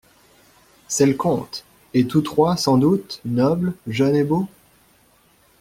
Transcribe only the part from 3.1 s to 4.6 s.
nobles, jeunes et beaux?